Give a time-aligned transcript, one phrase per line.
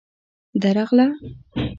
[0.63, 1.05] _درغله.